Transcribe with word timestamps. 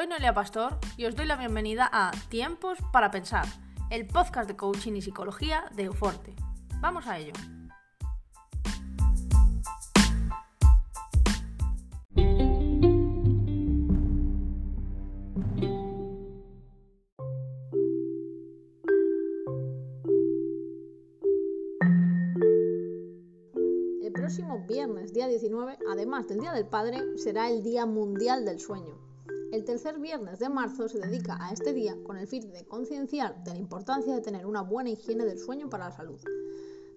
Soy 0.00 0.06
Noelia 0.06 0.32
Pastor 0.32 0.78
y 0.96 1.04
os 1.04 1.14
doy 1.14 1.26
la 1.26 1.36
bienvenida 1.36 1.86
a 1.92 2.10
Tiempos 2.30 2.78
para 2.90 3.10
Pensar, 3.10 3.44
el 3.90 4.06
podcast 4.06 4.48
de 4.48 4.56
coaching 4.56 4.94
y 4.94 5.02
psicología 5.02 5.64
de 5.76 5.82
Euforte. 5.82 6.34
Vamos 6.80 7.06
a 7.06 7.18
ello. 7.18 7.34
El 24.02 24.12
próximo 24.14 24.64
viernes, 24.66 25.12
día 25.12 25.28
19, 25.28 25.76
además 25.92 26.26
del 26.26 26.40
Día 26.40 26.52
del 26.54 26.66
Padre, 26.66 27.18
será 27.18 27.50
el 27.50 27.62
Día 27.62 27.84
Mundial 27.84 28.46
del 28.46 28.60
Sueño. 28.60 29.09
El 29.52 29.64
tercer 29.64 29.98
viernes 29.98 30.38
de 30.38 30.48
marzo 30.48 30.88
se 30.88 31.00
dedica 31.00 31.36
a 31.40 31.52
este 31.52 31.72
día 31.72 31.96
con 32.04 32.16
el 32.16 32.28
fin 32.28 32.52
de 32.52 32.64
concienciar 32.66 33.42
de 33.42 33.50
la 33.50 33.58
importancia 33.58 34.14
de 34.14 34.20
tener 34.20 34.46
una 34.46 34.62
buena 34.62 34.90
higiene 34.90 35.24
del 35.24 35.40
sueño 35.40 35.68
para 35.68 35.86
la 35.86 35.90
salud. 35.90 36.20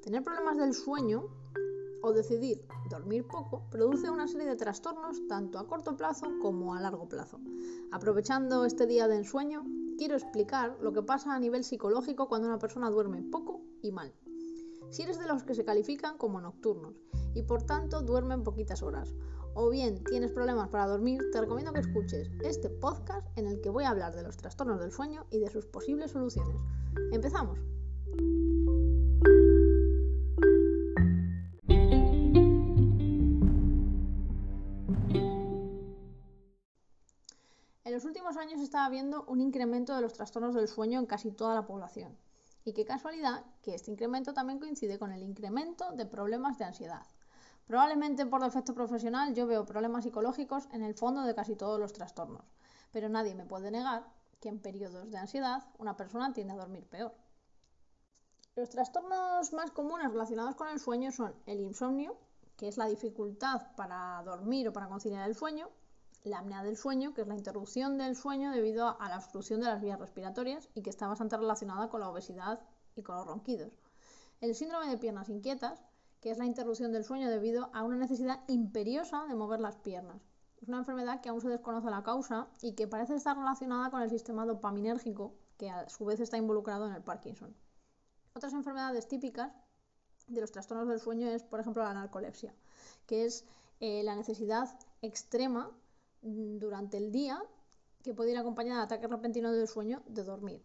Tener 0.04 0.22
problemas 0.22 0.58
del 0.58 0.76
sueño 0.76 1.30
o 2.04 2.14
decidir 2.14 2.64
dormir 2.92 3.26
poco 3.26 3.64
produce 3.72 4.12
una 4.12 4.28
serie 4.28 4.46
de 4.46 4.56
trastornos 4.56 5.28
tanto 5.28 5.58
a 5.58 5.66
corto 5.66 5.98
plazo 5.98 6.28
como 6.44 6.76
a 6.76 6.80
largo 6.80 7.10
plazo. 7.10 7.40
Aprovechando 7.92 8.66
este 8.66 8.86
día 8.86 9.08
de 9.08 9.16
ensueño, 9.16 9.66
quiero 9.98 10.16
explicar 10.16 10.78
lo 10.80 10.94
que 10.94 11.02
pasa 11.02 11.34
a 11.34 11.40
nivel 11.40 11.64
psicológico 11.64 12.28
cuando 12.28 12.48
una 12.48 12.60
persona 12.60 12.92
duerme 12.92 13.24
poco 13.24 13.62
y 13.82 13.92
mal. 13.92 14.14
Si 14.92 15.02
eres 15.02 15.18
de 15.18 15.26
los 15.26 15.44
que 15.44 15.56
se 15.56 15.66
califican 15.66 16.20
como 16.20 16.40
nocturnos 16.40 16.94
y 17.34 17.42
por 17.42 17.64
tanto 17.64 18.04
duermen 18.04 18.44
poquitas 18.44 18.84
horas, 18.84 19.16
o 19.56 19.70
bien 19.70 20.04
tienes 20.04 20.32
problemas 20.32 20.70
para 20.70 20.88
dormir, 20.88 21.22
te 21.32 21.42
recomiendo 21.42 21.73
que 21.73 21.80
escuches 21.80 22.30
este 22.44 22.70
podcast 22.70 23.28
en 23.38 23.48
el 23.48 23.62
que 23.62 23.70
voy 23.70 23.84
a 23.84 23.90
hablar 23.90 24.16
de 24.16 24.23
los 24.23 24.38
trastornos 24.38 24.80
del 24.80 24.92
sueño 24.92 25.26
y 25.32 25.40
de 25.40 25.50
sus 25.50 25.66
posibles 25.66 26.12
soluciones. 26.12 26.56
¡Empezamos! 27.12 27.60
En 37.86 37.94
los 37.94 38.06
últimos 38.06 38.38
años 38.38 38.60
estaba 38.60 38.90
viendo 38.90 39.23
un 39.26 39.40
incremento 39.40 39.95
de 39.95 40.02
los 40.02 40.14
trastornos 40.14 40.56
del 40.56 40.67
sueño 40.67 41.00
en 41.00 41.06
casi 41.06 41.32
toda 41.32 41.54
la 41.54 41.67
población. 41.67 42.17
Y 42.66 42.73
qué 42.73 42.86
casualidad 42.86 43.45
que 43.62 43.76
este 43.76 43.92
incremento 43.92 44.34
también 44.34 44.58
coincide 44.58 44.98
con 44.98 45.12
el 45.12 45.22
incremento 45.22 45.92
de 45.92 46.06
problemas 46.06 46.58
de 46.58 46.66
ansiedad. 46.66 47.06
Probablemente 47.66 48.25
por 48.25 48.42
defecto 48.42 48.73
profesional 48.73 49.33
yo 49.33 49.47
veo 49.47 49.66
problemas 49.66 50.03
psicológicos 50.03 50.67
en 50.72 50.83
el 50.83 50.95
fondo 50.95 51.23
de 51.23 51.33
casi 51.33 51.56
todos 51.56 51.80
los 51.80 51.94
trastornos, 51.94 52.44
pero 52.92 53.09
nadie 53.09 53.36
me 53.36 53.45
puede 53.45 53.72
negar 53.72 54.05
que 54.39 54.50
en 54.50 54.59
periodos 54.59 55.09
de 55.09 55.17
ansiedad 55.17 55.64
una 55.78 55.95
persona 55.95 56.33
tiende 56.33 56.53
a 56.53 56.58
dormir 56.58 56.86
peor. 56.86 57.14
Los 58.55 58.70
trastornos 58.70 59.53
más 59.53 59.72
comunes 59.72 60.11
relacionados 60.11 60.55
con 60.55 60.67
el 60.67 60.80
sueño 60.80 61.11
son 61.11 61.33
el 61.45 61.59
insomnio, 61.61 62.17
que 62.58 62.67
es 62.67 62.78
la 62.78 62.86
dificultad 62.86 63.73
para 63.75 64.22
dormir 64.23 64.67
o 64.67 64.73
para 64.73 64.88
conciliar 64.88 65.27
el 65.27 65.36
sueño, 65.36 65.70
la 66.23 66.39
apnea 66.39 66.64
del 66.64 66.77
sueño, 66.77 67.14
que 67.14 67.22
es 67.22 67.27
la 67.27 67.36
interrupción 67.36 67.98
del 67.98 68.16
sueño 68.16 68.52
debido 68.52 69.02
a 69.02 69.09
la 69.09 69.17
obstrucción 69.17 69.59
de 69.59 69.67
las 69.67 69.81
vías 69.81 70.00
respiratorias 70.00 70.70
y 70.75 70.81
que 70.81 70.89
está 70.89 71.08
bastante 71.08 71.38
relacionada 71.38 71.89
con 71.89 72.02
la 72.02 72.09
obesidad 72.09 72.59
y 72.95 73.02
con 73.02 73.16
los 73.16 73.25
ronquidos. 73.25 73.72
El 74.39 74.55
síndrome 74.55 74.88
de 74.88 74.98
piernas 74.98 75.30
inquietas, 75.30 75.83
que 76.24 76.32
es 76.32 76.38
la 76.38 76.46
interrupción 76.46 76.94
del 76.94 77.04
sueño 77.04 77.30
debido 77.30 77.70
a 77.74 77.84
una 77.84 77.98
necesidad 77.98 78.46
imperiosa 78.48 79.26
de 79.28 79.36
mover 79.36 79.60
las 79.60 79.76
piernas. 79.76 80.22
Es 80.62 80.70
una 80.70 80.78
enfermedad 80.78 81.20
que 81.20 81.28
aún 81.28 81.42
se 81.42 81.50
desconoce 81.50 81.90
la 81.90 82.02
causa 82.02 82.48
y 82.62 82.76
que 82.76 82.88
parece 82.88 83.14
estar 83.14 83.36
relacionada 83.36 83.92
con 83.92 84.02
el 84.02 84.10
sistema 84.10 84.45
dopaminérgico, 84.45 85.36
que 85.58 85.70
a 85.70 85.89
su 85.89 86.06
vez 86.06 86.22
está 86.22 86.38
involucrado 86.38 86.88
en 86.88 86.94
el 86.94 87.04
Parkinson. 87.04 87.54
Otras 88.33 88.54
enfermedades 88.54 89.10
típicas 89.10 89.52
de 90.30 90.39
los 90.39 90.54
trastornos 90.54 90.88
del 90.88 91.02
sueño 91.02 91.28
es, 91.28 91.44
por 91.44 91.60
ejemplo, 91.60 91.83
la 91.83 91.94
narcolepsia, 91.94 92.56
que 93.06 93.26
es 93.26 93.45
eh, 93.82 94.02
la 94.04 94.16
necesidad 94.16 94.80
extrema 95.02 95.72
mm, 96.22 96.58
durante 96.58 96.95
el 96.95 97.12
día 97.12 97.44
que 98.02 98.14
puede 98.14 98.32
ir 98.32 98.38
acompañada 98.38 98.80
de 98.80 98.86
ataques 98.86 99.10
repentinos 99.10 99.58
del 99.58 99.67
sueño 99.67 100.02
de 100.08 100.23
dormir. 100.23 100.64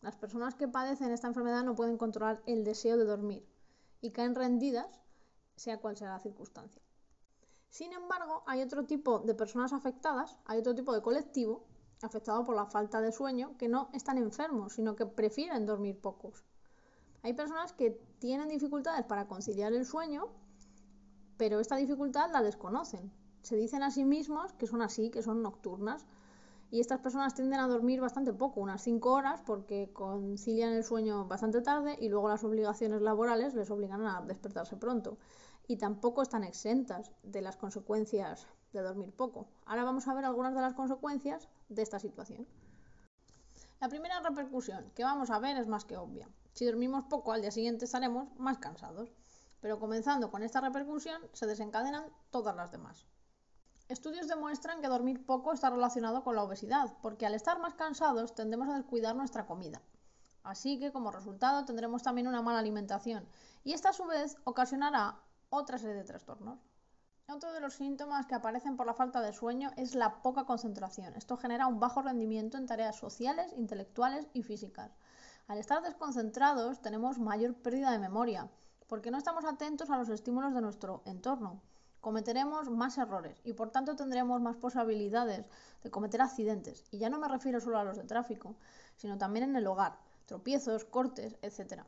Las 0.00 0.16
personas 0.16 0.56
que 0.56 0.66
padecen 0.66 1.12
esta 1.12 1.28
enfermedad 1.28 1.62
no 1.62 1.76
pueden 1.76 1.96
controlar 1.96 2.42
el 2.46 2.64
deseo 2.64 2.96
de 2.96 3.04
dormir, 3.04 3.46
y 4.06 4.10
caen 4.12 4.34
rendidas, 4.34 5.00
sea 5.56 5.80
cual 5.80 5.96
sea 5.96 6.10
la 6.10 6.20
circunstancia. 6.20 6.82
Sin 7.68 7.92
embargo, 7.92 8.42
hay 8.46 8.62
otro 8.62 8.84
tipo 8.84 9.18
de 9.18 9.34
personas 9.34 9.72
afectadas, 9.72 10.38
hay 10.46 10.60
otro 10.60 10.74
tipo 10.74 10.94
de 10.94 11.02
colectivo 11.02 11.66
afectado 12.02 12.44
por 12.44 12.54
la 12.54 12.66
falta 12.66 13.00
de 13.00 13.12
sueño 13.12 13.56
que 13.58 13.68
no 13.68 13.90
están 13.92 14.18
enfermos, 14.18 14.74
sino 14.74 14.96
que 14.96 15.06
prefieren 15.06 15.66
dormir 15.66 16.00
pocos. 16.00 16.44
Hay 17.22 17.32
personas 17.32 17.72
que 17.72 17.90
tienen 18.18 18.48
dificultades 18.48 19.04
para 19.04 19.26
conciliar 19.26 19.72
el 19.72 19.84
sueño, 19.84 20.28
pero 21.36 21.60
esta 21.60 21.76
dificultad 21.76 22.30
la 22.30 22.42
desconocen. 22.42 23.12
Se 23.42 23.56
dicen 23.56 23.82
a 23.82 23.90
sí 23.90 24.04
mismos 24.04 24.52
que 24.52 24.66
son 24.66 24.82
así, 24.82 25.10
que 25.10 25.22
son 25.22 25.42
nocturnas, 25.42 26.06
y 26.70 26.80
estas 26.80 27.00
personas 27.00 27.34
tienden 27.34 27.60
a 27.60 27.68
dormir 27.68 28.00
bastante 28.00 28.32
poco, 28.32 28.60
unas 28.60 28.82
5 28.82 29.12
horas, 29.12 29.40
porque 29.46 29.90
concilian 29.92 30.72
el 30.72 30.84
sueño 30.84 31.26
bastante 31.26 31.60
tarde 31.60 31.96
y 32.00 32.08
luego 32.08 32.28
las 32.28 32.44
obligaciones 32.44 33.02
laborales 33.02 33.54
les 33.54 33.70
obligan 33.70 34.06
a 34.06 34.22
despertarse 34.22 34.76
pronto. 34.76 35.18
Y 35.68 35.76
tampoco 35.76 36.22
están 36.22 36.44
exentas 36.44 37.12
de 37.22 37.42
las 37.42 37.56
consecuencias 37.56 38.46
de 38.72 38.82
dormir 38.82 39.12
poco. 39.12 39.48
Ahora 39.64 39.84
vamos 39.84 40.08
a 40.08 40.14
ver 40.14 40.24
algunas 40.24 40.54
de 40.54 40.60
las 40.60 40.74
consecuencias 40.74 41.48
de 41.68 41.82
esta 41.82 41.98
situación. 41.98 42.46
La 43.80 43.88
primera 43.88 44.20
repercusión 44.20 44.90
que 44.94 45.04
vamos 45.04 45.30
a 45.30 45.38
ver 45.38 45.56
es 45.56 45.66
más 45.66 45.84
que 45.84 45.96
obvia. 45.96 46.28
Si 46.52 46.64
dormimos 46.64 47.04
poco, 47.10 47.32
al 47.32 47.42
día 47.42 47.50
siguiente 47.50 47.84
estaremos 47.84 48.28
más 48.38 48.58
cansados. 48.58 49.12
Pero 49.60 49.78
comenzando 49.78 50.30
con 50.30 50.42
esta 50.42 50.60
repercusión, 50.60 51.20
se 51.32 51.46
desencadenan 51.46 52.04
todas 52.30 52.56
las 52.56 52.70
demás. 52.70 53.06
Estudios 53.88 54.26
demuestran 54.26 54.80
que 54.80 54.88
dormir 54.88 55.24
poco 55.24 55.52
está 55.52 55.70
relacionado 55.70 56.24
con 56.24 56.34
la 56.34 56.42
obesidad, 56.42 56.92
porque 57.02 57.24
al 57.24 57.34
estar 57.34 57.60
más 57.60 57.74
cansados 57.74 58.34
tendemos 58.34 58.68
a 58.68 58.74
descuidar 58.74 59.14
nuestra 59.14 59.46
comida. 59.46 59.80
Así 60.42 60.80
que 60.80 60.90
como 60.90 61.12
resultado 61.12 61.64
tendremos 61.64 62.02
también 62.02 62.26
una 62.26 62.42
mala 62.42 62.58
alimentación 62.58 63.28
y 63.62 63.74
esta 63.74 63.90
a 63.90 63.92
su 63.92 64.04
vez 64.06 64.38
ocasionará 64.42 65.20
otra 65.50 65.78
serie 65.78 65.94
de 65.94 66.02
trastornos. 66.02 66.58
Otro 67.28 67.52
de 67.52 67.60
los 67.60 67.74
síntomas 67.74 68.26
que 68.26 68.34
aparecen 68.34 68.76
por 68.76 68.86
la 68.86 68.94
falta 68.94 69.20
de 69.20 69.32
sueño 69.32 69.70
es 69.76 69.94
la 69.94 70.20
poca 70.20 70.46
concentración. 70.46 71.14
Esto 71.14 71.36
genera 71.36 71.68
un 71.68 71.78
bajo 71.78 72.02
rendimiento 72.02 72.58
en 72.58 72.66
tareas 72.66 72.96
sociales, 72.96 73.52
intelectuales 73.56 74.26
y 74.32 74.42
físicas. 74.42 74.96
Al 75.46 75.58
estar 75.58 75.80
desconcentrados 75.82 76.80
tenemos 76.80 77.20
mayor 77.20 77.54
pérdida 77.54 77.92
de 77.92 78.00
memoria, 78.00 78.50
porque 78.88 79.12
no 79.12 79.18
estamos 79.18 79.44
atentos 79.44 79.90
a 79.90 79.96
los 79.96 80.08
estímulos 80.08 80.54
de 80.54 80.60
nuestro 80.60 81.02
entorno 81.04 81.62
cometeremos 82.06 82.70
más 82.70 82.98
errores 82.98 83.40
y 83.42 83.54
por 83.54 83.70
tanto 83.70 83.96
tendremos 83.96 84.40
más 84.40 84.54
posibilidades 84.54 85.44
de 85.82 85.90
cometer 85.90 86.22
accidentes. 86.22 86.84
Y 86.92 86.98
ya 86.98 87.10
no 87.10 87.18
me 87.18 87.26
refiero 87.26 87.60
solo 87.60 87.80
a 87.80 87.84
los 87.84 87.96
de 87.96 88.04
tráfico, 88.04 88.54
sino 88.94 89.18
también 89.18 89.46
en 89.46 89.56
el 89.56 89.66
hogar, 89.66 89.98
tropiezos, 90.24 90.84
cortes, 90.84 91.36
etc. 91.42 91.82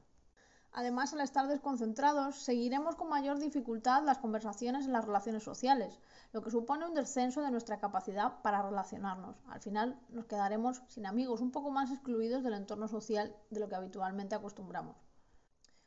Además, 0.73 1.13
al 1.13 1.21
estar 1.21 1.47
desconcentrados, 1.47 2.35
seguiremos 2.35 2.97
con 2.97 3.09
mayor 3.09 3.39
dificultad 3.39 4.03
las 4.03 4.19
conversaciones 4.19 4.87
en 4.87 4.93
las 4.93 5.05
relaciones 5.05 5.45
sociales, 5.45 6.01
lo 6.33 6.43
que 6.43 6.51
supone 6.51 6.85
un 6.85 6.95
descenso 6.95 7.41
de 7.41 7.53
nuestra 7.53 7.79
capacidad 7.79 8.43
para 8.43 8.61
relacionarnos. 8.61 9.37
Al 9.47 9.61
final 9.61 10.01
nos 10.09 10.25
quedaremos 10.25 10.83
sin 10.89 11.07
amigos, 11.07 11.41
un 11.41 11.53
poco 11.53 11.71
más 11.71 11.93
excluidos 11.93 12.43
del 12.43 12.55
entorno 12.55 12.89
social 12.89 13.37
de 13.51 13.61
lo 13.61 13.69
que 13.69 13.77
habitualmente 13.77 14.35
acostumbramos. 14.35 14.97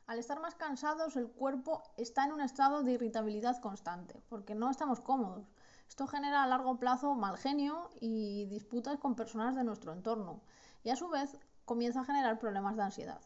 Al 0.06 0.18
estar 0.18 0.40
más 0.40 0.56
cansados, 0.56 1.16
el 1.16 1.28
cuerpo 1.28 1.82
está 1.96 2.24
en 2.24 2.32
un 2.32 2.40
estado 2.40 2.82
de 2.82 2.92
irritabilidad 2.92 3.60
constante, 3.60 4.20
porque 4.28 4.54
no 4.54 4.70
estamos 4.70 5.00
cómodos. 5.00 5.52
Esto 5.88 6.06
genera 6.06 6.42
a 6.42 6.46
largo 6.46 6.78
plazo 6.78 7.14
mal 7.14 7.38
genio 7.38 7.90
y 8.00 8.46
disputas 8.46 8.98
con 8.98 9.14
personas 9.14 9.54
de 9.54 9.64
nuestro 9.64 9.92
entorno, 9.92 10.42
y 10.82 10.90
a 10.90 10.96
su 10.96 11.08
vez 11.08 11.38
comienza 11.64 12.00
a 12.00 12.04
generar 12.04 12.38
problemas 12.38 12.76
de 12.76 12.82
ansiedad. 12.82 13.20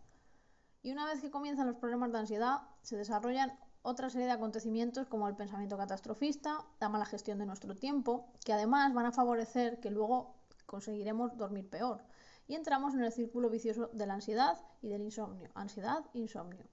Y 0.82 0.92
una 0.92 1.06
vez 1.06 1.20
que 1.20 1.30
comienzan 1.30 1.66
los 1.66 1.76
problemas 1.76 2.12
de 2.12 2.18
ansiedad, 2.18 2.62
se 2.82 2.96
desarrollan 2.96 3.58
otra 3.82 4.10
serie 4.10 4.26
de 4.26 4.32
acontecimientos 4.32 5.06
como 5.06 5.28
el 5.28 5.36
pensamiento 5.36 5.78
catastrofista, 5.78 6.64
la 6.80 6.88
mala 6.88 7.06
gestión 7.06 7.38
de 7.38 7.46
nuestro 7.46 7.74
tiempo, 7.74 8.28
que 8.44 8.52
además 8.52 8.92
van 8.92 9.06
a 9.06 9.12
favorecer 9.12 9.80
que 9.80 9.90
luego 9.90 10.34
conseguiremos 10.66 11.36
dormir 11.36 11.70
peor 11.70 12.04
y 12.46 12.54
entramos 12.54 12.94
en 12.94 13.02
el 13.02 13.12
círculo 13.12 13.50
vicioso 13.50 13.88
de 13.93 14.06
la 14.06 14.14
ansiedad 14.14 14.58
y 14.81 14.88
del 14.88 15.02
insomnio. 15.02 15.50
Ansiedad, 15.54 16.04
insomnio. 16.14 16.64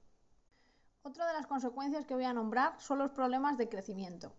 Otra 1.01 1.27
de 1.27 1.33
las 1.33 1.47
consecuencias 1.47 2.05
que 2.05 2.15
voy 2.15 2.23
a 2.23 2.33
nombrar 2.33 2.79
son 2.79 2.99
los 2.99 3.11
problemas 3.11 3.57
de 3.57 3.69
crecimiento. 3.69 4.33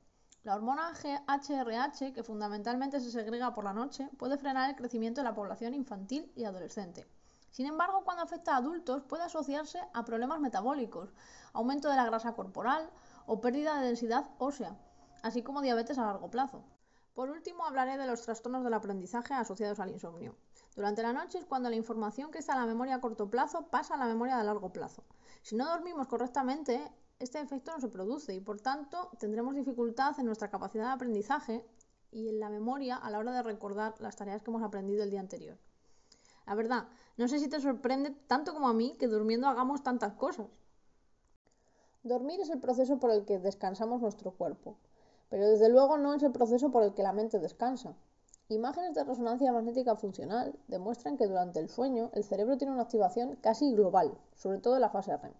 La 0.44 0.54
hormona 0.54 0.92
GHRH, 0.92 2.12
que 2.12 2.22
fundamentalmente 2.22 3.00
se 3.00 3.10
segrega 3.10 3.54
por 3.54 3.64
la 3.64 3.72
noche, 3.72 4.08
puede 4.18 4.36
frenar 4.36 4.70
el 4.70 4.76
crecimiento 4.76 5.20
de 5.20 5.24
la 5.24 5.34
población 5.34 5.74
infantil 5.74 6.30
y 6.36 6.44
adolescente. 6.44 7.06
Sin 7.50 7.66
embargo, 7.66 8.02
cuando 8.04 8.24
afecta 8.24 8.54
a 8.54 8.58
adultos 8.58 9.04
puede 9.04 9.22
asociarse 9.22 9.78
a 9.92 10.04
problemas 10.04 10.40
metabólicos, 10.40 11.14
aumento 11.52 11.88
de 11.88 11.96
la 11.96 12.04
grasa 12.04 12.34
corporal 12.34 12.90
o 13.26 13.40
pérdida 13.40 13.78
de 13.78 13.86
densidad 13.86 14.28
ósea, 14.38 14.76
así 15.22 15.42
como 15.42 15.62
diabetes 15.62 15.98
a 15.98 16.04
largo 16.04 16.30
plazo. 16.30 16.64
Por 17.14 17.30
último, 17.30 17.64
hablaré 17.64 17.96
de 17.96 18.06
los 18.06 18.22
trastornos 18.22 18.64
del 18.64 18.74
aprendizaje 18.74 19.34
asociados 19.34 19.78
al 19.78 19.90
insomnio. 19.90 20.34
Durante 20.74 21.02
la 21.02 21.12
noche 21.12 21.38
es 21.38 21.44
cuando 21.44 21.70
la 21.70 21.76
información 21.76 22.32
que 22.32 22.38
está 22.38 22.54
en 22.54 22.60
la 22.60 22.66
memoria 22.66 22.96
a 22.96 23.00
corto 23.00 23.30
plazo 23.30 23.68
pasa 23.68 23.94
a 23.94 23.98
la 23.98 24.06
memoria 24.06 24.36
de 24.36 24.42
largo 24.42 24.72
plazo. 24.72 25.04
Si 25.42 25.54
no 25.54 25.64
dormimos 25.64 26.08
correctamente, 26.08 26.90
este 27.20 27.40
efecto 27.40 27.70
no 27.70 27.80
se 27.80 27.88
produce 27.88 28.34
y 28.34 28.40
por 28.40 28.60
tanto 28.60 29.12
tendremos 29.20 29.54
dificultad 29.54 30.18
en 30.18 30.26
nuestra 30.26 30.50
capacidad 30.50 30.86
de 30.86 30.92
aprendizaje 30.94 31.64
y 32.10 32.28
en 32.28 32.40
la 32.40 32.48
memoria 32.48 32.96
a 32.96 33.08
la 33.10 33.20
hora 33.20 33.30
de 33.30 33.44
recordar 33.44 33.94
las 34.00 34.16
tareas 34.16 34.42
que 34.42 34.50
hemos 34.50 34.64
aprendido 34.64 35.04
el 35.04 35.10
día 35.10 35.20
anterior. 35.20 35.56
La 36.46 36.56
verdad, 36.56 36.88
no 37.16 37.28
sé 37.28 37.38
si 37.38 37.48
te 37.48 37.60
sorprende 37.60 38.10
tanto 38.26 38.52
como 38.52 38.68
a 38.68 38.74
mí 38.74 38.96
que 38.98 39.06
durmiendo 39.06 39.46
hagamos 39.46 39.84
tantas 39.84 40.14
cosas. 40.14 40.48
Dormir 42.02 42.40
es 42.40 42.50
el 42.50 42.58
proceso 42.58 42.98
por 42.98 43.12
el 43.12 43.24
que 43.24 43.38
descansamos 43.38 44.00
nuestro 44.00 44.32
cuerpo, 44.32 44.76
pero 45.28 45.48
desde 45.48 45.68
luego 45.68 45.98
no 45.98 46.14
es 46.14 46.22
el 46.22 46.32
proceso 46.32 46.70
por 46.70 46.82
el 46.82 46.94
que 46.94 47.02
la 47.02 47.12
mente 47.12 47.38
descansa. 47.38 47.94
Imágenes 48.48 48.94
de 48.94 49.04
resonancia 49.04 49.52
magnética 49.52 49.96
funcional 49.96 50.54
demuestran 50.68 51.16
que 51.16 51.26
durante 51.26 51.60
el 51.60 51.70
sueño 51.70 52.10
el 52.12 52.24
cerebro 52.24 52.58
tiene 52.58 52.74
una 52.74 52.82
activación 52.82 53.36
casi 53.36 53.72
global, 53.72 54.18
sobre 54.34 54.58
todo 54.58 54.74
en 54.74 54.82
la 54.82 54.90
fase 54.90 55.16
REM. 55.16 55.32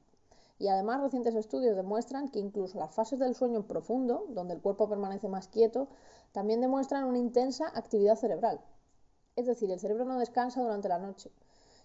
Y 0.59 0.69
además 0.69 1.03
recientes 1.03 1.35
estudios 1.35 1.77
demuestran 1.77 2.31
que 2.31 2.39
incluso 2.39 2.79
las 2.79 2.95
fases 2.95 3.19
del 3.19 3.35
sueño 3.35 3.67
profundo, 3.67 4.25
donde 4.31 4.55
el 4.55 4.63
cuerpo 4.63 4.89
permanece 4.89 5.29
más 5.29 5.49
quieto, 5.49 5.89
también 6.33 6.63
demuestran 6.63 7.05
una 7.05 7.19
intensa 7.19 7.67
actividad 7.75 8.17
cerebral. 8.17 8.61
Es 9.37 9.47
decir, 9.47 9.71
el 9.71 9.81
cerebro 9.81 10.05
no 10.07 10.19
descansa 10.19 10.63
durante 10.63 10.89
la 10.89 10.99
noche, 10.99 11.31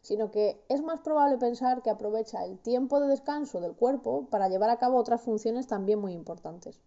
sino 0.02 0.32
que 0.32 0.64
es 0.70 0.82
más 0.82 1.02
probable 1.02 1.38
pensar 1.38 1.82
que 1.82 1.90
aprovecha 1.90 2.46
el 2.46 2.60
tiempo 2.60 3.00
de 3.00 3.08
descanso 3.08 3.60
del 3.60 3.76
cuerpo 3.76 4.28
para 4.30 4.48
llevar 4.48 4.70
a 4.70 4.78
cabo 4.78 4.98
otras 4.98 5.22
funciones 5.22 5.68
también 5.68 6.00
muy 6.00 6.14
importantes. 6.14 6.80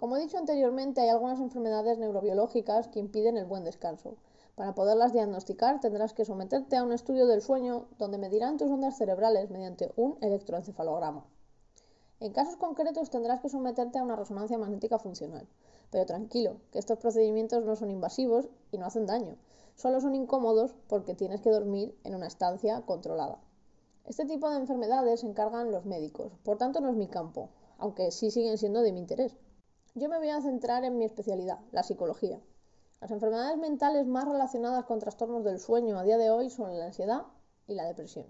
Como 0.00 0.16
he 0.16 0.20
dicho 0.20 0.38
anteriormente, 0.38 1.02
hay 1.02 1.10
algunas 1.10 1.40
enfermedades 1.40 1.98
neurobiológicas 1.98 2.88
que 2.88 3.00
impiden 3.00 3.36
el 3.36 3.44
buen 3.44 3.64
descanso. 3.64 4.16
Para 4.54 4.74
poderlas 4.74 5.12
diagnosticar 5.12 5.78
tendrás 5.78 6.14
que 6.14 6.24
someterte 6.24 6.78
a 6.78 6.84
un 6.84 6.92
estudio 6.92 7.26
del 7.26 7.42
sueño 7.42 7.84
donde 7.98 8.16
medirán 8.16 8.56
tus 8.56 8.70
ondas 8.70 8.96
cerebrales 8.96 9.50
mediante 9.50 9.92
un 9.96 10.16
electroencefalograma. 10.22 11.26
En 12.18 12.32
casos 12.32 12.56
concretos 12.56 13.10
tendrás 13.10 13.42
que 13.42 13.50
someterte 13.50 13.98
a 13.98 14.02
una 14.02 14.16
resonancia 14.16 14.56
magnética 14.56 14.98
funcional. 14.98 15.46
Pero 15.90 16.06
tranquilo, 16.06 16.56
que 16.72 16.78
estos 16.78 16.96
procedimientos 16.96 17.66
no 17.66 17.76
son 17.76 17.90
invasivos 17.90 18.48
y 18.72 18.78
no 18.78 18.86
hacen 18.86 19.04
daño. 19.04 19.36
Solo 19.74 20.00
son 20.00 20.14
incómodos 20.14 20.74
porque 20.88 21.12
tienes 21.12 21.42
que 21.42 21.50
dormir 21.50 21.94
en 22.04 22.14
una 22.14 22.26
estancia 22.26 22.80
controlada. 22.86 23.38
Este 24.06 24.24
tipo 24.24 24.48
de 24.48 24.56
enfermedades 24.56 25.20
se 25.20 25.26
encargan 25.26 25.70
los 25.70 25.84
médicos, 25.84 26.32
por 26.42 26.56
tanto 26.56 26.80
no 26.80 26.88
es 26.88 26.96
mi 26.96 27.08
campo, 27.08 27.50
aunque 27.76 28.10
sí 28.12 28.30
siguen 28.30 28.56
siendo 28.56 28.80
de 28.80 28.92
mi 28.92 29.00
interés. 29.00 29.36
Yo 29.96 30.08
me 30.08 30.18
voy 30.18 30.28
a 30.28 30.40
centrar 30.40 30.84
en 30.84 30.98
mi 30.98 31.04
especialidad, 31.04 31.58
la 31.72 31.82
psicología. 31.82 32.40
Las 33.00 33.10
enfermedades 33.10 33.58
mentales 33.58 34.06
más 34.06 34.24
relacionadas 34.24 34.84
con 34.84 35.00
trastornos 35.00 35.42
del 35.42 35.58
sueño 35.58 35.98
a 35.98 36.04
día 36.04 36.16
de 36.16 36.30
hoy 36.30 36.48
son 36.48 36.78
la 36.78 36.84
ansiedad 36.84 37.22
y 37.66 37.74
la 37.74 37.86
depresión. 37.86 38.26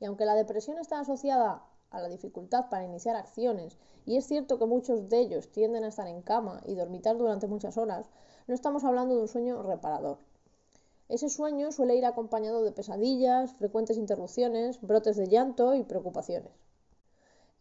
Y 0.00 0.06
aunque 0.06 0.24
la 0.24 0.34
depresión 0.34 0.78
está 0.78 0.98
asociada 0.98 1.64
a 1.90 2.00
la 2.00 2.08
dificultad 2.08 2.68
para 2.70 2.84
iniciar 2.84 3.14
acciones, 3.14 3.78
y 4.04 4.16
es 4.16 4.26
cierto 4.26 4.58
que 4.58 4.66
muchos 4.66 5.08
de 5.08 5.20
ellos 5.20 5.52
tienden 5.52 5.84
a 5.84 5.88
estar 5.88 6.08
en 6.08 6.22
cama 6.22 6.60
y 6.66 6.74
dormitar 6.74 7.16
durante 7.16 7.46
muchas 7.46 7.78
horas, 7.78 8.10
no 8.48 8.54
estamos 8.54 8.82
hablando 8.82 9.14
de 9.14 9.20
un 9.20 9.28
sueño 9.28 9.62
reparador. 9.62 10.18
Ese 11.08 11.28
sueño 11.28 11.70
suele 11.70 11.94
ir 11.94 12.04
acompañado 12.04 12.64
de 12.64 12.72
pesadillas, 12.72 13.54
frecuentes 13.54 13.96
interrupciones, 13.96 14.80
brotes 14.80 15.16
de 15.16 15.28
llanto 15.28 15.76
y 15.76 15.84
preocupaciones. 15.84 16.69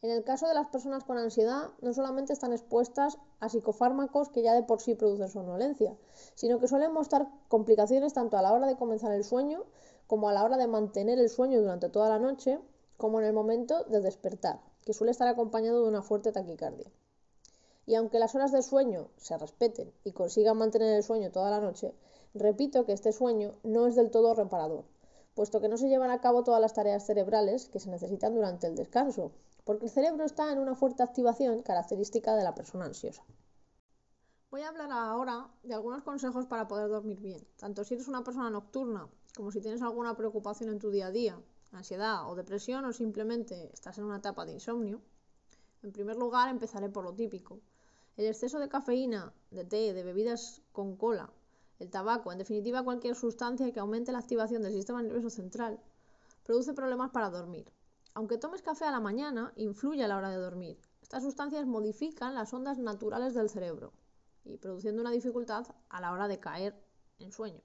En 0.01 0.12
el 0.12 0.24
caso 0.24 0.48
de 0.48 0.54
las 0.54 0.68
personas 0.68 1.04
con 1.04 1.18
ansiedad, 1.18 1.72
no 1.81 1.94
solamente 1.94 2.31
están 2.31 2.54
expuestas 2.54 3.18
a 3.42 3.50
psicofármacos 3.50 4.30
que 4.30 4.42
ya 4.42 4.54
de 4.54 4.63
por 4.63 4.80
sí 4.80 4.96
producen 4.96 5.28
somnolencia, 5.28 5.98
sino 6.36 6.57
que 6.57 6.69
suelen 6.69 6.94
mostrar 6.94 7.28
complicaciones 7.50 8.13
tanto 8.13 8.38
a 8.38 8.42
la 8.42 8.54
hora 8.54 8.66
de 8.68 8.78
comenzar 8.78 9.12
el 9.12 9.25
sueño 9.25 9.66
como 10.07 10.30
a 10.30 10.34
la 10.34 10.46
hora 10.46 10.56
de 10.56 10.68
mantener 10.68 11.19
el 11.19 11.30
sueño 11.30 11.60
durante 11.60 11.90
toda 11.90 12.07
la 12.07 12.18
noche, 12.18 12.60
como 12.96 13.19
en 13.19 13.25
el 13.25 13.34
momento 13.34 13.84
de 13.84 14.00
despertar, 14.00 14.62
que 14.86 14.94
suele 14.94 15.12
estar 15.12 15.28
acompañado 15.28 15.84
de 15.84 15.90
una 15.90 16.01
fuerte 16.01 16.31
taquicardia. 16.31 16.90
Y 17.86 17.96
aunque 17.96 18.19
las 18.19 18.36
horas 18.36 18.54
de 18.54 18.62
sueño 18.62 19.10
se 19.18 19.38
respeten 19.38 19.92
y 20.06 20.13
consigan 20.13 20.57
mantener 20.57 20.96
el 20.96 21.04
sueño 21.04 21.30
toda 21.30 21.51
la 21.51 21.60
noche, 21.60 21.94
repito 22.34 22.86
que 22.86 22.94
este 22.94 23.12
sueño 23.12 23.56
no 23.63 23.86
es 23.86 23.96
del 23.96 24.12
todo 24.12 24.34
reparador, 24.34 24.86
puesto 25.36 25.60
que 25.60 25.68
no 25.68 25.75
se 25.75 25.90
llevan 25.90 26.12
a 26.12 26.22
cabo 26.22 26.44
todas 26.44 26.62
las 26.62 26.74
tareas 26.74 27.06
cerebrales 27.06 27.68
que 27.68 27.81
se 27.81 27.90
necesitan 27.90 28.34
durante 28.34 28.68
el 28.68 28.75
descanso, 28.75 29.31
porque 29.63 29.85
el 29.85 29.91
cerebro 29.91 30.25
está 30.25 30.51
en 30.51 30.59
una 30.59 30.75
fuerte 30.75 31.03
activación 31.03 31.61
característica 31.61 32.35
de 32.35 32.44
la 32.44 32.56
persona 32.56 32.85
ansiosa. 32.85 33.23
Voy 34.51 34.61
a 34.61 34.69
hablar 34.69 34.91
ahora 34.91 35.47
de 35.63 35.75
algunos 35.75 36.03
consejos 36.03 36.45
para 36.47 36.67
poder 36.67 36.89
dormir 36.89 37.19
bien, 37.19 37.45
tanto 37.57 37.83
si 37.83 37.94
eres 37.94 38.07
una 38.07 38.23
persona 38.23 38.50
nocturna 38.50 39.07
como 39.35 39.51
si 39.51 39.61
tienes 39.61 39.81
alguna 39.81 40.17
preocupación 40.17 40.69
en 40.69 40.79
tu 40.79 40.89
día 40.89 41.07
a 41.07 41.11
día, 41.11 41.39
ansiedad 41.71 42.29
o 42.29 42.35
depresión 42.35 42.83
o 42.85 42.94
simplemente 42.94 43.69
estás 43.71 43.97
en 43.97 44.06
una 44.06 44.17
etapa 44.17 44.45
de 44.45 44.53
insomnio. 44.53 45.01
En 45.83 45.91
primer 45.91 46.17
lugar, 46.17 46.50
empezaré 46.50 46.89
por 46.89 47.03
lo 47.03 47.13
típico. 47.13 47.59
El 48.17 48.25
exceso 48.25 48.59
de 48.59 48.67
cafeína, 48.67 49.31
de 49.51 49.63
té, 49.63 49.94
de 49.94 50.03
bebidas 50.03 50.62
con 50.73 50.97
cola, 50.97 51.31
el 51.79 51.89
tabaco, 51.89 52.33
en 52.33 52.38
definitiva 52.38 52.83
cualquier 52.83 53.15
sustancia 53.15 53.71
que 53.71 53.79
aumente 53.79 54.12
la 54.12 54.19
activación 54.19 54.62
del 54.62 54.73
sistema 54.73 55.01
nervioso 55.01 55.29
central, 55.29 55.79
produce 56.44 56.73
problemas 56.73 57.12
para 57.12 57.29
dormir. 57.29 57.71
Aunque 58.19 58.38
tomes 58.38 58.62
café 58.62 58.83
a 58.83 58.92
la 58.92 59.00
mañana, 59.00 59.54
influye 59.56 60.04
a 60.04 60.07
la 60.10 60.18
hora 60.18 60.30
de 60.30 60.36
dormir. 60.36 60.77
Estas 61.01 61.24
sustancias 61.24 61.66
modifican 61.66 62.36
las 62.36 62.54
ondas 62.54 62.77
naturales 62.77 63.33
del 63.33 63.50
cerebro 63.50 63.94
y 64.44 64.57
produciendo 64.57 65.00
una 65.00 65.12
dificultad 65.12 65.66
a 65.88 66.01
la 66.01 66.12
hora 66.12 66.27
de 66.27 66.38
caer 66.38 66.75
en 67.19 67.31
sueño. 67.31 67.62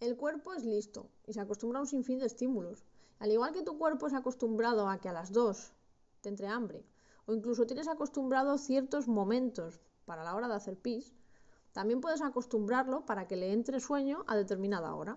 El 0.00 0.18
cuerpo 0.18 0.52
es 0.52 0.66
listo 0.66 1.08
y 1.26 1.32
se 1.32 1.40
acostumbra 1.40 1.78
a 1.78 1.80
un 1.80 1.88
sinfín 1.88 2.18
de 2.18 2.26
estímulos. 2.26 2.84
Al 3.20 3.32
igual 3.32 3.54
que 3.54 3.62
tu 3.62 3.78
cuerpo 3.78 4.06
es 4.06 4.12
acostumbrado 4.12 4.86
a 4.86 4.98
que 4.98 5.08
a 5.08 5.14
las 5.14 5.32
2 5.32 5.72
te 6.20 6.28
entre 6.28 6.48
hambre 6.48 6.84
o 7.24 7.32
incluso 7.32 7.66
tienes 7.66 7.88
acostumbrado 7.88 8.58
ciertos 8.58 9.08
momentos 9.08 9.80
para 10.04 10.24
la 10.24 10.34
hora 10.34 10.48
de 10.48 10.56
hacer 10.56 10.78
pis, 10.78 11.14
también 11.72 12.02
puedes 12.02 12.20
acostumbrarlo 12.20 13.06
para 13.06 13.26
que 13.26 13.36
le 13.36 13.54
entre 13.54 13.80
sueño 13.80 14.26
a 14.26 14.36
determinada 14.36 14.94
hora. 14.94 15.16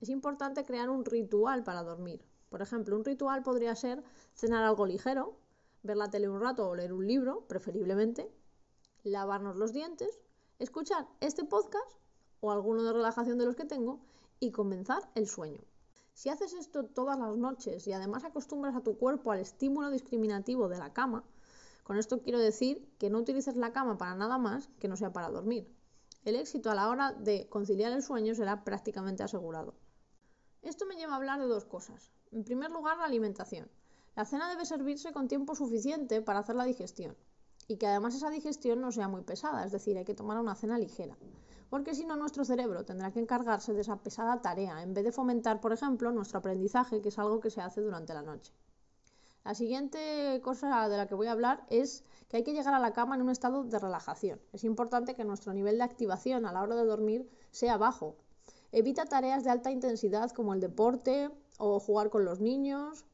Es 0.00 0.08
importante 0.08 0.64
crear 0.64 0.88
un 0.88 1.04
ritual 1.04 1.64
para 1.64 1.82
dormir, 1.82 2.24
por 2.54 2.62
ejemplo, 2.62 2.94
un 2.94 3.04
ritual 3.04 3.42
podría 3.42 3.74
ser 3.74 4.04
cenar 4.32 4.62
algo 4.62 4.86
ligero, 4.86 5.36
ver 5.82 5.96
la 5.96 6.08
tele 6.08 6.28
un 6.28 6.40
rato 6.40 6.68
o 6.68 6.76
leer 6.76 6.92
un 6.92 7.04
libro, 7.04 7.48
preferiblemente, 7.48 8.32
lavarnos 9.02 9.56
los 9.56 9.72
dientes, 9.72 10.20
escuchar 10.60 11.08
este 11.18 11.42
podcast 11.42 11.98
o 12.38 12.52
alguno 12.52 12.84
de 12.84 12.92
relajación 12.92 13.38
de 13.38 13.46
los 13.46 13.56
que 13.56 13.64
tengo 13.64 14.04
y 14.38 14.52
comenzar 14.52 15.02
el 15.16 15.26
sueño. 15.26 15.62
Si 16.12 16.28
haces 16.28 16.52
esto 16.52 16.84
todas 16.84 17.18
las 17.18 17.36
noches 17.36 17.88
y 17.88 17.92
además 17.92 18.22
acostumbras 18.22 18.76
a 18.76 18.84
tu 18.84 18.98
cuerpo 18.98 19.32
al 19.32 19.40
estímulo 19.40 19.90
discriminativo 19.90 20.68
de 20.68 20.78
la 20.78 20.92
cama, 20.92 21.24
con 21.82 21.98
esto 21.98 22.22
quiero 22.22 22.38
decir 22.38 22.88
que 23.00 23.10
no 23.10 23.18
utilices 23.18 23.56
la 23.56 23.72
cama 23.72 23.98
para 23.98 24.14
nada 24.14 24.38
más 24.38 24.68
que 24.78 24.86
no 24.86 24.96
sea 24.96 25.12
para 25.12 25.28
dormir. 25.28 25.68
El 26.24 26.36
éxito 26.36 26.70
a 26.70 26.76
la 26.76 26.88
hora 26.88 27.14
de 27.14 27.48
conciliar 27.48 27.90
el 27.90 28.04
sueño 28.04 28.32
será 28.36 28.62
prácticamente 28.62 29.24
asegurado. 29.24 29.74
Esto 30.64 30.86
me 30.86 30.96
lleva 30.96 31.12
a 31.12 31.16
hablar 31.16 31.40
de 31.40 31.46
dos 31.46 31.66
cosas. 31.66 32.10
En 32.34 32.42
primer 32.42 32.68
lugar, 32.72 32.98
la 32.98 33.04
alimentación. 33.04 33.70
La 34.16 34.24
cena 34.24 34.48
debe 34.48 34.66
servirse 34.66 35.12
con 35.12 35.28
tiempo 35.28 35.54
suficiente 35.54 36.20
para 36.20 36.40
hacer 36.40 36.56
la 36.56 36.64
digestión 36.64 37.16
y 37.68 37.76
que 37.76 37.86
además 37.86 38.16
esa 38.16 38.28
digestión 38.28 38.80
no 38.80 38.90
sea 38.90 39.06
muy 39.06 39.22
pesada, 39.22 39.64
es 39.64 39.70
decir, 39.70 39.96
hay 39.96 40.04
que 40.04 40.16
tomar 40.16 40.40
una 40.40 40.56
cena 40.56 40.76
ligera, 40.76 41.16
porque 41.70 41.94
si 41.94 42.04
no 42.04 42.16
nuestro 42.16 42.44
cerebro 42.44 42.84
tendrá 42.84 43.12
que 43.12 43.20
encargarse 43.20 43.72
de 43.72 43.82
esa 43.82 44.02
pesada 44.02 44.42
tarea 44.42 44.82
en 44.82 44.94
vez 44.94 45.04
de 45.04 45.12
fomentar, 45.12 45.60
por 45.60 45.72
ejemplo, 45.72 46.10
nuestro 46.10 46.40
aprendizaje, 46.40 47.00
que 47.00 47.10
es 47.10 47.18
algo 47.20 47.38
que 47.38 47.50
se 47.50 47.60
hace 47.60 47.80
durante 47.80 48.14
la 48.14 48.22
noche. 48.22 48.52
La 49.44 49.54
siguiente 49.54 50.40
cosa 50.42 50.88
de 50.88 50.96
la 50.96 51.06
que 51.06 51.14
voy 51.14 51.28
a 51.28 51.32
hablar 51.32 51.64
es 51.70 52.02
que 52.28 52.38
hay 52.38 52.42
que 52.42 52.52
llegar 52.52 52.74
a 52.74 52.80
la 52.80 52.92
cama 52.92 53.14
en 53.14 53.22
un 53.22 53.30
estado 53.30 53.62
de 53.62 53.78
relajación. 53.78 54.40
Es 54.52 54.64
importante 54.64 55.14
que 55.14 55.24
nuestro 55.24 55.54
nivel 55.54 55.78
de 55.78 55.84
activación 55.84 56.46
a 56.46 56.52
la 56.52 56.62
hora 56.62 56.74
de 56.74 56.84
dormir 56.84 57.30
sea 57.52 57.76
bajo. 57.76 58.16
Evita 58.72 59.04
tareas 59.04 59.44
de 59.44 59.50
alta 59.50 59.70
intensidad 59.70 60.32
como 60.32 60.52
el 60.52 60.60
deporte, 60.60 61.30
o 61.58 61.80
jugar 61.80 62.10
con 62.10 62.24
los 62.24 62.40
niños, 62.40 63.04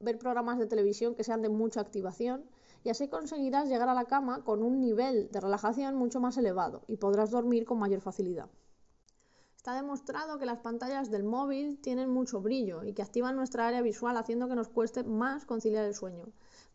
ver 0.00 0.18
programas 0.18 0.58
de 0.58 0.66
televisión 0.66 1.14
que 1.14 1.24
sean 1.24 1.42
de 1.42 1.48
mucha 1.48 1.80
activación 1.80 2.44
y 2.84 2.90
así 2.90 3.08
conseguirás 3.08 3.68
llegar 3.68 3.88
a 3.88 3.94
la 3.94 4.04
cama 4.04 4.44
con 4.44 4.62
un 4.62 4.80
nivel 4.80 5.30
de 5.30 5.40
relajación 5.40 5.96
mucho 5.96 6.20
más 6.20 6.36
elevado 6.36 6.82
y 6.86 6.96
podrás 6.96 7.30
dormir 7.30 7.64
con 7.64 7.78
mayor 7.78 8.00
facilidad. 8.00 8.48
Está 9.56 9.74
demostrado 9.74 10.38
que 10.38 10.46
las 10.46 10.60
pantallas 10.60 11.10
del 11.10 11.24
móvil 11.24 11.80
tienen 11.82 12.08
mucho 12.08 12.40
brillo 12.40 12.84
y 12.84 12.94
que 12.94 13.02
activan 13.02 13.34
nuestra 13.34 13.66
área 13.66 13.82
visual 13.82 14.16
haciendo 14.16 14.48
que 14.48 14.54
nos 14.54 14.68
cueste 14.68 15.02
más 15.02 15.44
conciliar 15.44 15.84
el 15.84 15.94
sueño. 15.94 16.26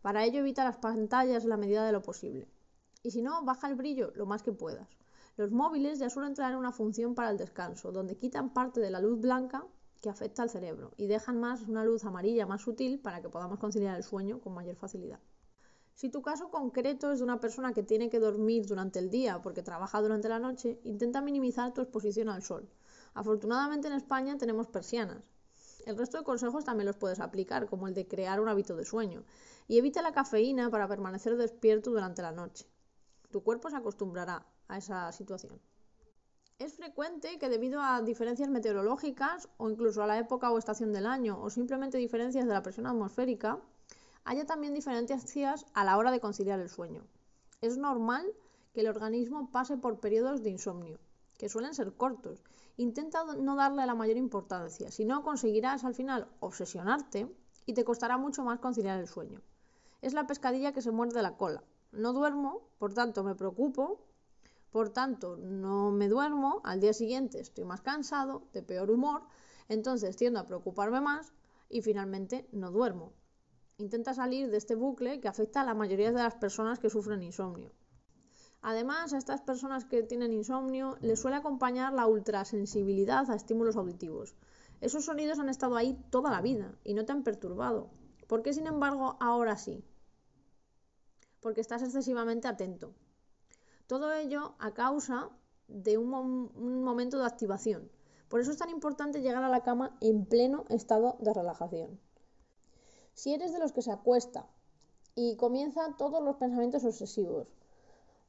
Para 0.02 0.26
ello 0.26 0.42
evita 0.42 0.66
las 0.66 0.78
pantallas 0.78 1.44
en 1.44 1.50
la 1.50 1.58
medida 1.58 1.86
de 1.86 1.94
lo 1.94 2.02
posible. 2.02 2.50
Y 3.02 3.12
si 3.12 3.22
no, 3.22 3.44
baja 3.46 3.70
el 3.70 3.76
brillo 3.76 4.12
lo 4.16 4.26
más 4.26 4.44
que 4.44 4.52
puedas. 4.52 4.90
Los 5.38 5.52
móviles 5.52 5.98
ya 5.98 6.10
suelen 6.10 6.34
traer 6.34 6.58
una 6.58 6.74
función 6.74 7.16
para 7.16 7.32
el 7.32 7.38
descanso, 7.38 7.92
donde 7.92 8.18
quitan 8.18 8.54
parte 8.54 8.82
de 8.82 8.92
la 8.92 9.00
luz 9.00 9.20
blanca 9.20 9.66
que 10.04 10.10
afecta 10.10 10.44
al 10.44 10.50
cerebro 10.50 10.92
y 10.98 11.08
dejan 11.08 11.40
más 11.40 11.62
una 11.62 11.86
luz 11.86 12.04
amarilla 12.04 12.46
más 12.46 12.62
sutil 12.62 13.00
para 13.00 13.22
que 13.22 13.30
podamos 13.30 13.58
conciliar 13.58 13.96
el 13.96 14.04
sueño 14.04 14.42
con 14.42 14.54
mayor 14.54 14.76
facilidad. 14.76 15.22
Si 15.96 16.10
tu 16.10 16.22
caso 16.22 16.50
concreto 16.50 17.14
es 17.14 17.20
de 17.20 17.24
una 17.24 17.40
persona 17.40 17.72
que 17.72 17.84
tiene 17.84 18.10
que 18.10 18.20
dormir 18.20 18.66
durante 18.66 19.00
el 19.00 19.10
día 19.10 19.42
porque 19.42 19.64
trabaja 19.64 20.02
durante 20.02 20.28
la 20.28 20.40
noche, 20.40 20.78
intenta 20.84 21.22
minimizar 21.22 21.74
tu 21.74 21.80
exposición 21.80 22.28
al 22.28 22.44
sol. 22.44 22.70
Afortunadamente 23.14 23.88
en 23.88 23.94
España 23.94 24.38
tenemos 24.38 24.68
persianas. 24.68 25.24
El 25.86 25.98
resto 25.98 26.18
de 26.18 26.26
consejos 26.26 26.66
también 26.66 26.88
los 26.88 26.98
puedes 26.98 27.22
aplicar, 27.22 27.68
como 27.68 27.88
el 27.88 27.94
de 27.94 28.06
crear 28.06 28.42
un 28.42 28.50
hábito 28.50 28.76
de 28.76 28.84
sueño. 28.84 29.24
Y 29.70 29.78
evita 29.78 30.02
la 30.02 30.12
cafeína 30.12 30.70
para 30.70 30.90
permanecer 30.90 31.38
despierto 31.38 31.92
durante 31.92 32.22
la 32.22 32.34
noche. 32.34 32.66
Tu 33.32 33.42
cuerpo 33.42 33.70
se 33.70 33.78
acostumbrará 33.78 34.46
a 34.68 34.78
esa 34.78 35.12
situación. 35.14 35.62
Es 36.60 36.76
frecuente 36.76 37.40
que 37.40 37.50
debido 37.50 37.82
a 37.82 38.02
diferencias 38.02 38.50
meteorológicas 38.50 39.50
o 39.58 39.70
incluso 39.70 40.04
a 40.04 40.08
la 40.08 40.20
época 40.20 40.52
o 40.52 40.58
estación 40.58 40.94
del 40.94 41.08
año 41.08 41.42
o 41.42 41.50
simplemente 41.50 41.98
diferencias 41.98 42.46
de 42.46 42.54
la 42.54 42.62
presión 42.62 42.86
atmosférica, 42.86 43.60
haya 44.24 44.46
también 44.46 44.74
diferencias 44.74 45.66
a 45.74 45.84
la 45.84 45.98
hora 45.98 46.12
de 46.12 46.20
conciliar 46.20 46.60
el 46.60 46.70
sueño. 46.70 47.04
Es 47.62 47.78
normal 47.78 48.26
que 48.74 48.82
el 48.82 48.88
organismo 48.88 49.52
pase 49.52 49.78
por 49.78 50.00
periodos 50.00 50.44
de 50.44 50.52
insomnio, 50.52 51.00
que 51.38 51.50
suelen 51.50 51.74
ser 51.74 51.94
cortos. 51.94 52.44
Intenta 52.78 53.24
no 53.26 53.56
darle 53.56 53.86
la 53.86 53.96
mayor 53.96 54.18
importancia, 54.18 54.92
si 54.92 55.06
no 55.06 55.24
conseguirás 55.24 55.84
al 55.84 55.96
final 55.96 56.28
obsesionarte 56.40 57.28
y 57.66 57.74
te 57.74 57.84
costará 57.84 58.18
mucho 58.18 58.44
más 58.44 58.60
conciliar 58.60 59.00
el 59.00 59.08
sueño. 59.08 59.42
Es 60.02 60.14
la 60.14 60.28
pescadilla 60.28 60.72
que 60.72 60.82
se 60.82 60.92
muerde 60.92 61.22
la 61.22 61.36
cola. 61.36 61.64
No 61.92 62.14
duermo, 62.14 62.70
por 62.78 62.94
tanto 62.94 63.24
me 63.24 63.36
preocupo, 63.36 64.00
por 64.74 64.90
tanto 64.90 65.38
no 65.38 65.92
me 65.92 66.10
duermo, 66.10 66.60
al 66.64 66.80
día 66.80 66.94
siguiente 66.94 67.40
estoy 67.40 67.64
más 67.64 67.82
cansado, 67.82 68.48
de 68.54 68.64
peor 68.64 68.90
humor, 68.90 69.22
entonces 69.70 70.16
tiendo 70.16 70.40
a 70.40 70.48
preocuparme 70.48 71.00
más 71.00 71.32
y 71.70 71.84
finalmente 71.84 72.50
no 72.52 72.72
duermo. 72.72 73.14
Intenta 73.78 74.16
salir 74.16 74.50
de 74.50 74.58
este 74.58 74.74
bucle 74.74 75.22
que 75.22 75.28
afecta 75.28 75.62
a 75.62 75.64
la 75.64 75.76
mayoría 75.76 76.12
de 76.12 76.24
las 76.24 76.34
personas 76.34 76.80
que 76.80 76.90
sufren 76.90 77.22
insomnio. 77.22 77.72
Además, 78.64 79.14
a 79.14 79.20
estas 79.20 79.42
personas 79.42 79.86
que 79.86 80.02
tienen 80.02 80.34
insomnio 80.34 80.98
les 81.02 81.22
suele 81.22 81.38
acompañar 81.38 81.94
la 81.94 82.08
ultrasensibilidad 82.08 83.30
a 83.30 83.36
estímulos 83.36 83.76
auditivos. 83.76 84.36
Esos 84.82 85.06
sonidos 85.06 85.38
han 85.38 85.50
estado 85.50 85.76
ahí 85.76 86.04
toda 86.10 86.32
la 86.32 86.42
vida 86.42 86.76
y 86.84 86.96
no 86.96 87.06
te 87.06 87.12
han 87.12 87.24
perturbado. 87.24 87.92
¿Por 88.28 88.42
qué, 88.42 88.54
sin 88.54 88.66
embargo, 88.66 89.18
ahora 89.20 89.56
sí? 89.56 89.86
Porque 91.42 91.62
estás 91.62 91.84
excesivamente 91.84 92.48
atento. 92.48 92.96
Todo 93.94 94.12
ello 94.12 94.56
a 94.58 94.74
causa 94.74 95.30
de 95.68 96.00
un, 96.00 96.10
momento 96.84 97.20
de 97.20 97.28
activación. 97.28 97.92
Por 98.28 98.40
eso 98.40 98.50
es 98.50 98.58
tan 98.58 98.72
importante 98.72 99.22
llegar 99.22 99.44
a 99.44 99.50
la 99.50 99.62
cama 99.62 99.96
en 100.02 100.26
pleno 100.26 100.66
estado 100.70 101.16
de 101.20 101.32
relajación. 101.32 102.00
Si 103.14 103.36
eres 103.36 103.54
de 103.54 103.60
los 103.60 103.72
que 103.72 103.84
se 103.84 103.92
acuesta 103.92 104.48
y 105.14 105.36
comienza 105.36 105.96
todos 105.96 106.24
los 106.24 106.38
pensamientos 106.38 106.84
obsesivos, 106.84 107.54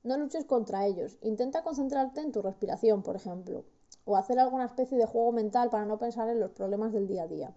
no 0.02 0.18
luches 0.18 0.44
contra 0.44 0.84
ellos. 0.84 1.16
Intenta 1.22 1.62
concentrarte 1.62 2.20
en 2.20 2.32
tu 2.32 2.42
respiración, 2.42 3.02
por 3.02 3.16
ejemplo, 3.16 3.64
o 4.04 4.18
hacer 4.18 4.38
alguna 4.38 4.66
especie 4.66 4.98
de 4.98 5.06
juego 5.06 5.32
mental 5.32 5.70
para 5.70 5.86
no 5.86 5.98
pensar 5.98 6.28
en 6.28 6.40
los 6.40 6.50
problemas 6.50 6.92
del 6.92 7.06
día 7.06 7.22
a 7.22 7.28
día. 7.28 7.54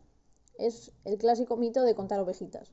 Es 0.57 0.93
el 1.03 1.17
clásico 1.17 1.57
mito 1.57 1.81
de 1.81 1.93
contar 1.93 2.21
ovejitas. 2.21 2.71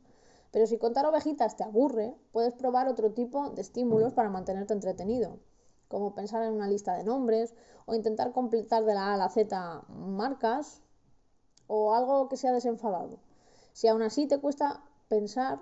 Pero 0.54 0.68
si 0.68 0.78
contar 0.78 1.04
ovejitas 1.04 1.56
te 1.56 1.64
aburre, 1.64 2.14
puedes 2.30 2.52
probar 2.52 2.86
otro 2.86 3.10
tipo 3.10 3.50
de 3.50 3.60
estímulos 3.60 4.12
para 4.12 4.30
mantenerte 4.30 4.72
entretenido, 4.72 5.40
como 5.88 6.14
pensar 6.14 6.44
en 6.44 6.52
una 6.52 6.68
lista 6.68 6.94
de 6.94 7.02
nombres 7.02 7.56
o 7.86 7.94
intentar 7.96 8.30
completar 8.30 8.84
de 8.84 8.94
la 8.94 9.08
A 9.08 9.14
a 9.14 9.16
la 9.16 9.30
Z 9.30 9.82
marcas 9.88 10.80
o 11.66 11.92
algo 11.92 12.28
que 12.28 12.36
sea 12.36 12.52
desenfadado. 12.52 13.18
Si 13.72 13.88
aún 13.88 14.02
así 14.02 14.28
te 14.28 14.38
cuesta 14.38 14.84
pensar, 15.08 15.58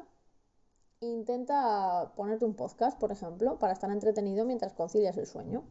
intenta 1.01 2.13
ponerte 2.15 2.45
un 2.45 2.55
podcast, 2.55 2.99
por 2.99 3.13
ejemplo, 3.13 3.59
para 3.59 3.73
estar 3.73 3.91
entretenido 3.91 4.45
mientras 4.45 4.75
concilias 4.75 5.17
el 5.17 5.27
sueño. 5.27 5.65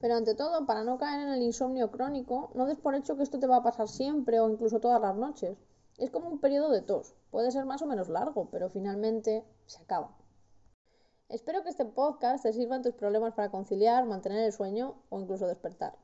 Pero 0.00 0.16
ante 0.16 0.34
todo, 0.34 0.66
para 0.66 0.82
no 0.82 0.98
caer 0.98 1.20
en 1.20 1.28
el 1.28 1.42
insomnio 1.42 1.92
crónico, 1.92 2.50
no 2.54 2.66
des 2.66 2.76
por 2.76 2.96
hecho 2.96 3.16
que 3.16 3.22
esto 3.22 3.38
te 3.38 3.46
va 3.46 3.58
a 3.58 3.62
pasar 3.62 3.86
siempre 3.86 4.40
o 4.40 4.50
incluso 4.50 4.80
todas 4.80 5.00
las 5.00 5.14
noches. 5.14 5.56
Es 5.96 6.10
como 6.10 6.28
un 6.28 6.40
periodo 6.40 6.70
de 6.70 6.82
tos. 6.82 7.14
Puede 7.30 7.52
ser 7.52 7.66
más 7.66 7.82
o 7.82 7.86
menos 7.86 8.08
largo, 8.08 8.48
pero 8.50 8.68
finalmente 8.68 9.44
se 9.66 9.80
acaba. 9.80 10.16
Espero 11.28 11.62
que 11.62 11.70
este 11.70 11.84
podcast 11.84 12.42
te 12.42 12.52
sirva 12.52 12.76
en 12.76 12.82
tus 12.82 12.94
problemas 12.94 13.34
para 13.34 13.50
conciliar, 13.50 14.04
mantener 14.04 14.44
el 14.44 14.52
sueño 14.52 14.96
o 15.08 15.20
incluso 15.20 15.46
despertar. 15.46 15.96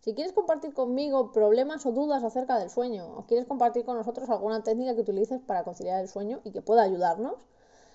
Si 0.00 0.14
quieres 0.14 0.32
compartir 0.32 0.72
conmigo 0.72 1.32
problemas 1.32 1.84
o 1.84 1.92
dudas 1.92 2.22
acerca 2.24 2.58
del 2.58 2.70
sueño, 2.70 3.06
o 3.16 3.26
quieres 3.26 3.46
compartir 3.46 3.84
con 3.84 3.96
nosotros 3.96 4.30
alguna 4.30 4.62
técnica 4.62 4.94
que 4.94 5.00
utilices 5.02 5.40
para 5.40 5.64
conciliar 5.64 6.00
el 6.00 6.08
sueño 6.08 6.40
y 6.44 6.52
que 6.52 6.62
pueda 6.62 6.82
ayudarnos, 6.82 7.46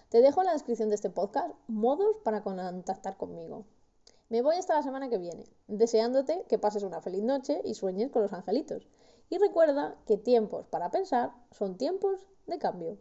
te 0.10 0.21
dejo 0.21 0.41
en 0.41 0.48
la 0.48 0.53
descripción 0.53 0.89
de 0.89 0.95
este 0.95 1.10
podcast 1.10 1.55
modos 1.67 2.17
para 2.24 2.43
contactar 2.43 3.17
conmigo. 3.17 3.65
Me 4.29 4.41
voy 4.41 4.57
hasta 4.57 4.75
la 4.75 4.83
semana 4.83 5.10
que 5.10 5.17
viene, 5.17 5.45
deseándote 5.67 6.45
que 6.48 6.60
pases 6.60 6.83
una 6.83 7.01
feliz 7.01 7.24
noche 7.24 7.62
y 7.63 7.75
sueñes 7.75 8.12
con 8.12 8.21
los 8.21 8.33
angelitos. 8.33 8.88
Y 9.31 9.38
recuerda 9.38 9.95
que 10.05 10.17
tiempos 10.17 10.67
para 10.67 10.91
pensar 10.91 11.31
son 11.51 11.77
tiempos 11.77 12.27
de 12.47 12.59
cambio. 12.59 12.97